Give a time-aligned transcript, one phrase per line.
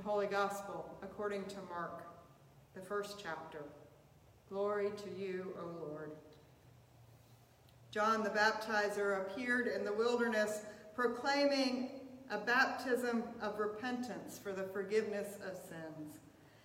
[0.00, 2.06] The Holy Gospel according to Mark,
[2.72, 3.64] the first chapter.
[4.48, 6.12] Glory to you, O Lord.
[7.90, 10.62] John the Baptizer appeared in the wilderness
[10.94, 11.90] proclaiming
[12.30, 16.16] a baptism of repentance for the forgiveness of sins.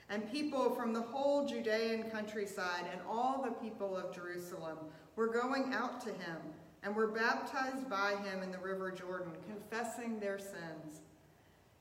[0.10, 4.78] And people from the whole Judean countryside and all the people of Jerusalem
[5.18, 6.38] were going out to him
[6.84, 11.02] and were baptized by him in the river Jordan, confessing their sins.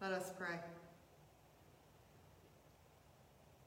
[0.00, 0.56] Let us pray.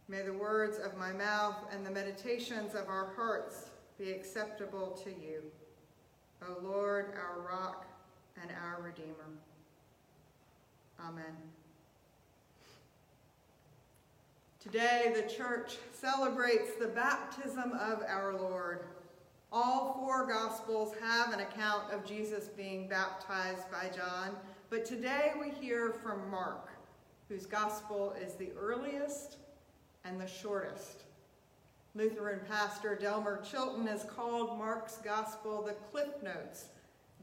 [0.08, 3.68] May the words of my mouth and the meditations of our hearts
[4.00, 5.44] be acceptable to you,
[6.42, 7.86] O Lord, our rock
[8.42, 9.30] and our Redeemer.
[11.00, 11.36] Amen.
[14.60, 18.86] Today, the church celebrates the baptism of our Lord.
[19.52, 24.32] All four Gospels have an account of Jesus being baptized by John,
[24.74, 26.72] but today we hear from Mark,
[27.30, 29.38] whose Gospel is the earliest
[30.04, 31.04] and the shortest.
[31.94, 36.70] Lutheran pastor Delmer Chilton has called Mark's Gospel the Cliff Notes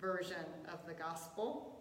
[0.01, 1.77] version of the Gospel.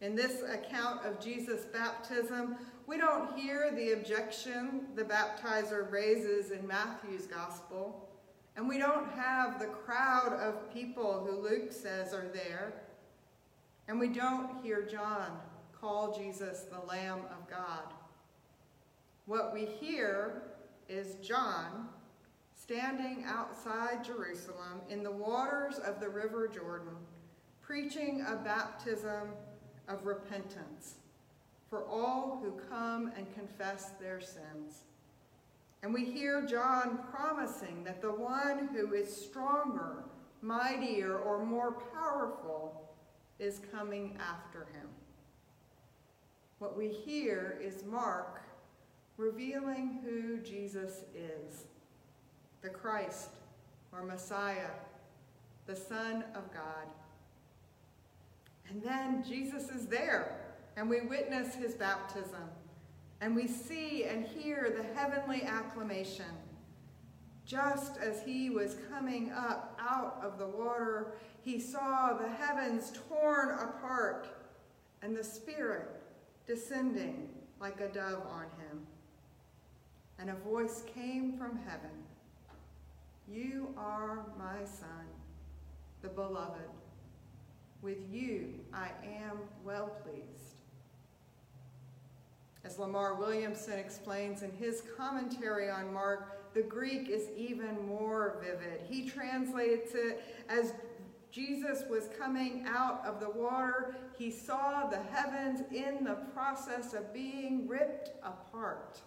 [0.00, 2.56] In this account of Jesus' baptism,
[2.86, 8.08] we don't hear the objection the baptizer raises in Matthew's Gospel.
[8.56, 12.72] And we don't have the crowd of people who Luke says are there.
[13.90, 15.32] And we don't hear John
[15.80, 17.92] call Jesus the Lamb of God.
[19.26, 20.42] What we hear
[20.88, 21.88] is John
[22.54, 26.94] standing outside Jerusalem in the waters of the River Jordan,
[27.62, 29.30] preaching a baptism
[29.88, 30.94] of repentance
[31.68, 34.84] for all who come and confess their sins.
[35.82, 40.04] And we hear John promising that the one who is stronger,
[40.42, 42.86] mightier, or more powerful
[43.40, 44.88] is coming after him.
[46.58, 48.42] What we hear is Mark
[49.16, 51.64] revealing who Jesus is
[52.62, 53.30] the Christ
[53.90, 54.70] or Messiah,
[55.66, 56.86] the Son of God.
[58.68, 62.50] And then Jesus is there, and we witness his baptism
[63.20, 66.24] and we see and hear the heavenly acclamation.
[67.50, 73.58] Just as he was coming up out of the water, he saw the heavens torn
[73.58, 74.28] apart
[75.02, 76.00] and the Spirit
[76.46, 77.28] descending
[77.58, 78.86] like a dove on him.
[80.20, 81.90] And a voice came from heaven
[83.28, 85.08] You are my Son,
[86.02, 86.70] the beloved.
[87.82, 90.54] With you I am well pleased.
[92.62, 98.82] As Lamar Williamson explains in his commentary on Mark, the Greek is even more vivid.
[98.88, 100.72] He translates it as
[101.30, 107.14] Jesus was coming out of the water, he saw the heavens in the process of
[107.14, 109.00] being ripped apart.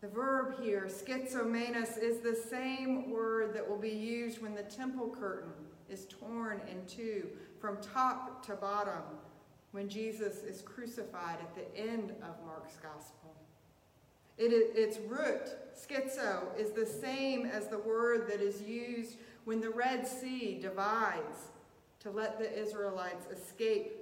[0.00, 5.14] The verb here, schizomenos, is the same word that will be used when the temple
[5.20, 5.52] curtain
[5.88, 7.28] is torn in two
[7.60, 9.02] from top to bottom
[9.70, 13.21] when Jesus is crucified at the end of Mark's gospel.
[14.38, 19.70] It its root, schizo, is the same as the word that is used when the
[19.70, 21.50] Red Sea divides
[22.00, 23.98] to let the Israelites escape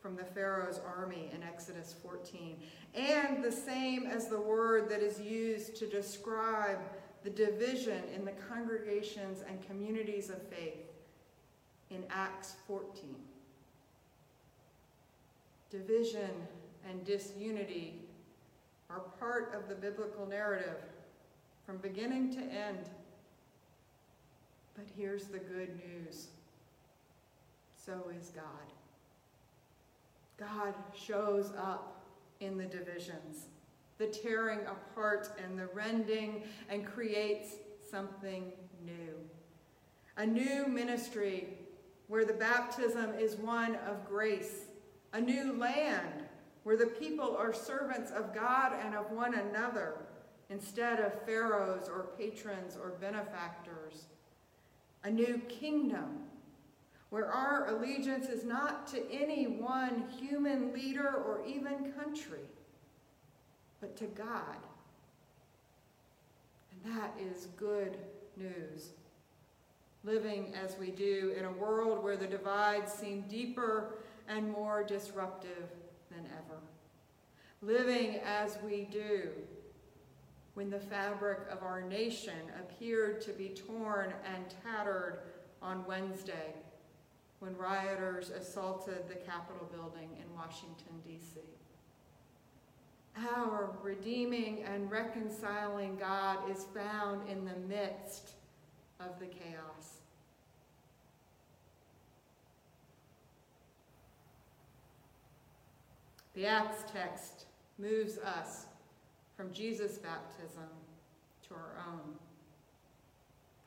[0.00, 2.56] from the Pharaoh's army in Exodus 14,
[2.94, 6.78] and the same as the word that is used to describe
[7.24, 10.86] the division in the congregations and communities of faith
[11.90, 13.16] in Acts 14
[15.70, 16.30] division
[16.88, 18.00] and disunity
[18.90, 20.76] are part of the biblical narrative
[21.66, 22.88] from beginning to end.
[24.74, 26.28] But here's the good news
[27.84, 28.44] so is God.
[30.38, 32.04] God shows up
[32.40, 33.46] in the divisions.
[33.98, 37.56] the tearing apart and the rending, and creates
[37.90, 38.52] something
[38.84, 39.14] new.
[40.16, 41.48] A new ministry
[42.06, 44.66] where the baptism is one of grace,
[45.12, 46.27] a new land
[46.68, 49.94] where the people are servants of God and of one another
[50.50, 54.04] instead of pharaohs or patrons or benefactors,
[55.02, 56.24] a new kingdom
[57.08, 62.50] where our allegiance is not to any one human leader or even country,
[63.80, 64.58] but to God.
[66.70, 67.96] And that is good
[68.36, 68.90] news.
[70.04, 73.94] Living as we do in a world where the divides seem deeper
[74.28, 75.70] and more disruptive
[76.10, 76.60] than ever.
[77.60, 79.30] Living as we do
[80.54, 85.20] when the fabric of our nation appeared to be torn and tattered
[85.62, 86.54] on Wednesday
[87.40, 91.40] when rioters assaulted the Capitol building in Washington, D.C.
[93.36, 98.32] Our redeeming and reconciling God is found in the midst
[99.00, 99.97] of the chaos.
[106.34, 107.46] The Acts text
[107.78, 108.66] moves us
[109.36, 110.68] from Jesus' baptism
[111.48, 112.14] to our own.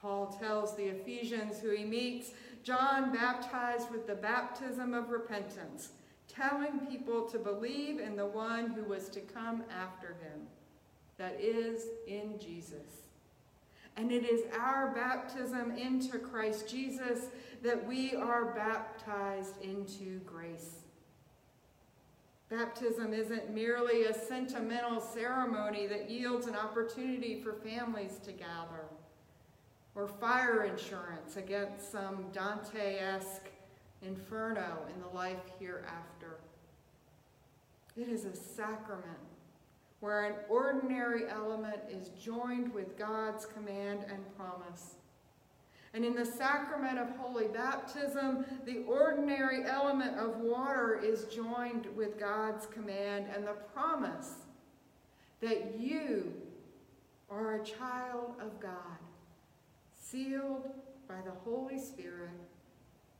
[0.02, 2.32] Paul tells the Ephesians who he meets
[2.64, 5.90] John baptized with the baptism of repentance,
[6.28, 10.42] telling people to believe in the one who was to come after him,
[11.18, 13.08] that is, in Jesus.
[13.98, 17.28] And it is our baptism into Christ Jesus
[17.62, 20.81] that we are baptized into grace.
[22.52, 28.90] Baptism isn't merely a sentimental ceremony that yields an opportunity for families to gather
[29.96, 33.50] or fire insurance against some Dante esque
[34.02, 36.40] inferno in the life hereafter.
[37.96, 39.06] It is a sacrament
[40.02, 44.96] where an ordinary element is joined with God's command and promise.
[45.94, 52.18] And in the sacrament of holy baptism, the ordinary element of water is joined with
[52.18, 54.36] God's command and the promise
[55.42, 56.34] that you
[57.30, 59.00] are a child of God
[60.00, 60.70] sealed
[61.08, 62.30] by the Holy Spirit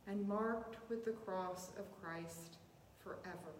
[0.06, 2.56] and marked with the cross of Christ
[3.02, 3.52] forever.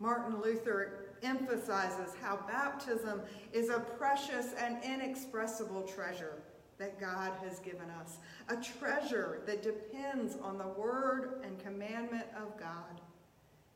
[0.00, 3.20] Martin Luther emphasizes how baptism
[3.52, 6.42] is a precious and inexpressible treasure
[6.78, 8.16] that God has given us,
[8.48, 13.02] a treasure that depends on the word and commandment of God.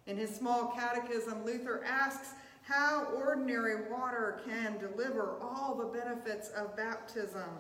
[0.07, 2.31] In his small catechism, Luther asks
[2.63, 7.51] how ordinary water can deliver all the benefits of baptism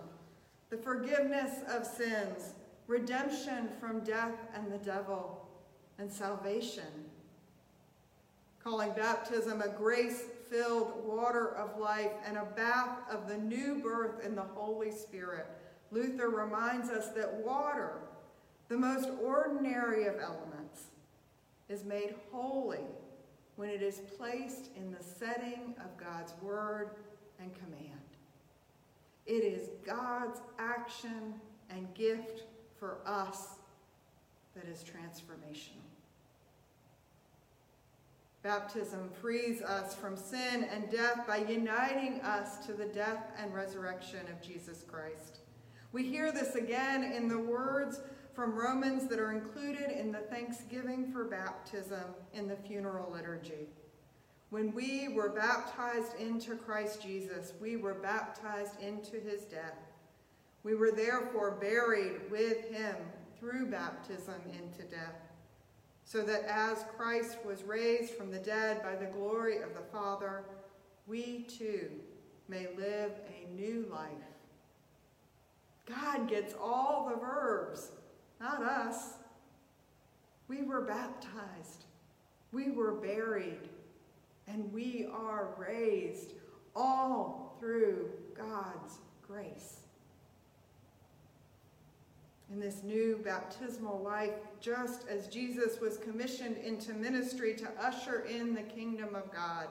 [0.70, 2.54] the forgiveness of sins,
[2.88, 5.46] redemption from death and the devil,
[5.98, 7.04] and salvation.
[8.64, 14.24] Calling baptism a grace filled water of life and a bath of the new birth
[14.24, 15.46] in the Holy Spirit,
[15.90, 17.98] Luther reminds us that water,
[18.68, 20.84] the most ordinary of elements,
[21.68, 22.80] is made holy
[23.56, 26.92] when it is placed in the setting of God's word
[27.38, 28.00] and command.
[29.26, 31.34] It is God's action
[31.68, 32.44] and gift
[32.80, 33.56] for us
[34.54, 35.84] that is transformational.
[38.44, 44.20] Baptism frees us from sin and death by uniting us to the death and resurrection
[44.30, 45.38] of Jesus Christ.
[45.92, 48.02] We hear this again in the words
[48.34, 52.04] from Romans that are included in the thanksgiving for baptism
[52.34, 53.70] in the funeral liturgy.
[54.50, 59.78] When we were baptized into Christ Jesus, we were baptized into his death.
[60.64, 62.96] We were therefore buried with him
[63.40, 65.23] through baptism into death,
[66.04, 70.44] so that as Christ was raised from the dead by the glory of the Father,
[71.06, 71.90] we too
[72.48, 74.10] may live a new life.
[75.86, 77.90] God gets all the verbs
[78.40, 79.14] not us.
[80.48, 81.84] We were baptized,
[82.52, 83.70] we were buried,
[84.46, 86.34] and we are raised
[86.76, 89.83] all through God's grace.
[92.52, 98.54] In this new baptismal life, just as Jesus was commissioned into ministry to usher in
[98.54, 99.68] the kingdom of God,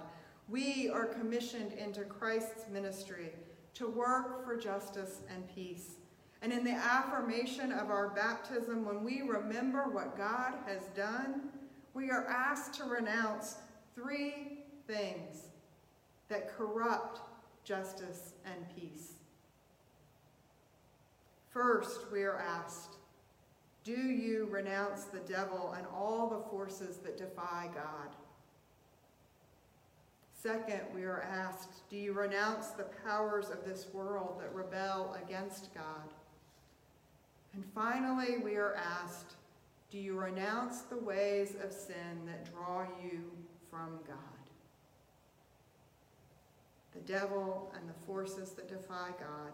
[0.50, 3.32] we are commissioned into Christ's ministry
[3.76, 5.96] to work for justice and peace
[6.44, 11.44] and in the affirmation of our baptism, when we remember what God has done,
[11.94, 13.56] we are asked to renounce
[13.96, 15.48] three things
[16.28, 17.22] that corrupt
[17.64, 19.13] justice and peace.
[21.54, 22.98] First, we are asked,
[23.84, 28.16] do you renounce the devil and all the forces that defy God?
[30.34, 35.74] Second, we are asked, do you renounce the powers of this world that rebel against
[35.76, 36.12] God?
[37.54, 39.36] And finally, we are asked,
[39.92, 43.22] do you renounce the ways of sin that draw you
[43.70, 44.18] from God?
[46.94, 49.54] The devil and the forces that defy God,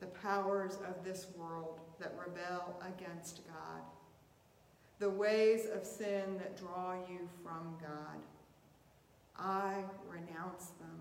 [0.00, 3.82] the powers of this world that rebel against God,
[4.98, 8.18] the ways of sin that draw you from God.
[9.38, 10.98] I renounce them.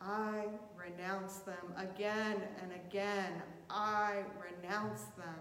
[0.00, 0.44] I
[0.76, 3.42] renounce them again and again.
[3.68, 5.34] I renounce them.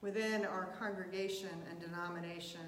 [0.00, 2.60] Within our congregation and denomination,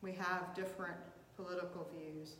[0.00, 0.96] we have different
[1.36, 2.36] political views,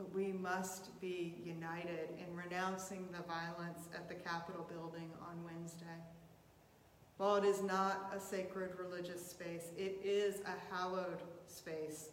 [0.00, 5.84] but we must be united in renouncing the violence at the Capitol building on Wednesday.
[7.18, 12.08] While it is not a sacred religious space, it is a hallowed space,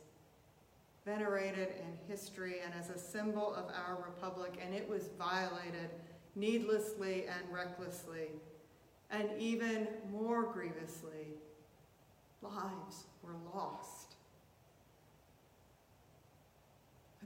[1.05, 5.89] venerated in history and as a symbol of our republic, and it was violated
[6.35, 8.27] needlessly and recklessly
[9.11, 11.37] and even more grievously,
[12.41, 13.96] lives were lost.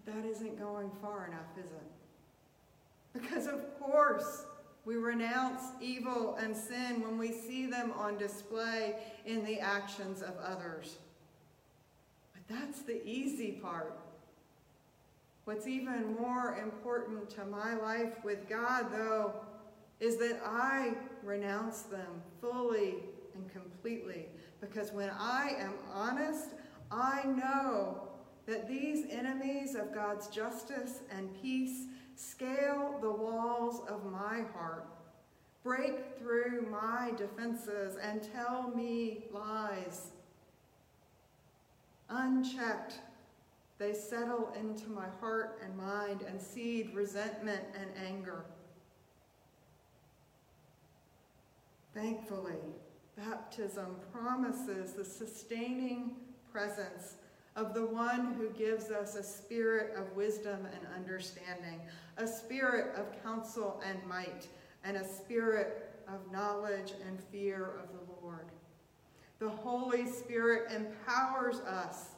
[0.05, 1.91] But that isn't going far enough, is it?
[3.13, 4.46] Because, of course,
[4.86, 10.34] we renounce evil and sin when we see them on display in the actions of
[10.43, 10.98] others.
[12.34, 13.98] But that's the easy part.
[15.46, 19.34] What's even more important to my life with God, though,
[20.00, 20.93] is that I
[21.24, 22.96] renounce them fully
[23.36, 24.27] and completely.
[24.60, 26.50] Because when I am honest,
[26.91, 28.10] I know
[28.51, 31.86] that these enemies of God's justice and peace
[32.17, 34.88] scale the walls of my heart,
[35.63, 40.08] break through my defenses, and tell me lies.
[42.10, 42.96] Unchecked,
[43.77, 48.43] they settle into my heart and mind and seed resentment and anger.
[51.93, 52.60] Thankfully,
[53.15, 56.17] baptism promises the sustaining
[56.51, 57.15] presence
[57.55, 61.81] of the one who gives us a spirit of wisdom and understanding,
[62.17, 64.48] a spirit of counsel and might,
[64.84, 68.46] and a spirit of knowledge and fear of the Lord.
[69.39, 72.12] The Holy Spirit empowers us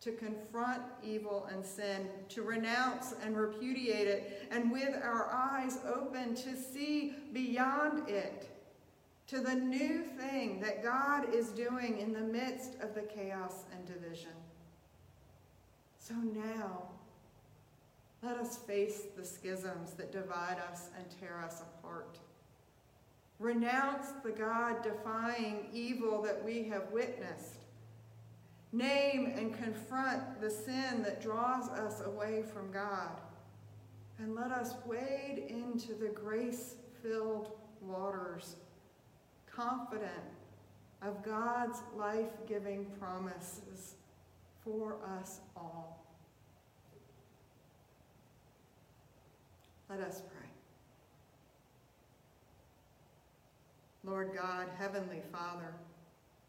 [0.00, 6.34] to confront evil and sin, to renounce and repudiate it, and with our eyes open
[6.36, 8.48] to see beyond it
[9.26, 13.86] to the new thing that God is doing in the midst of the chaos and
[13.86, 14.30] division.
[16.08, 16.84] So now,
[18.22, 22.16] let us face the schisms that divide us and tear us apart.
[23.38, 27.66] Renounce the God defying evil that we have witnessed.
[28.72, 33.20] Name and confront the sin that draws us away from God.
[34.18, 37.50] And let us wade into the grace filled
[37.82, 38.56] waters
[39.46, 40.10] confident
[41.02, 43.96] of God's life giving promises
[44.64, 46.04] for us all.
[49.88, 50.48] Let us pray.
[54.04, 55.74] Lord God, Heavenly Father,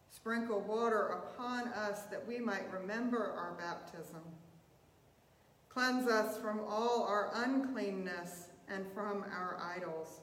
[0.10, 4.22] sprinkle water upon us that we might remember our baptism.
[5.70, 10.22] Cleanse us from all our uncleanness and from our idols.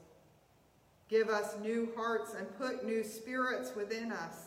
[1.09, 4.47] Give us new hearts and put new spirits within us.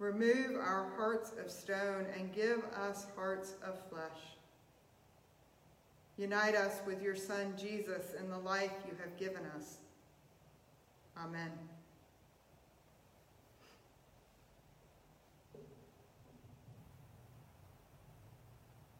[0.00, 4.18] Remove our hearts of stone and give us hearts of flesh.
[6.16, 9.76] Unite us with your Son Jesus in the life you have given us.
[11.18, 11.50] Amen.